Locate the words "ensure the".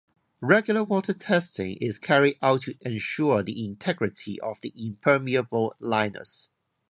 2.81-3.63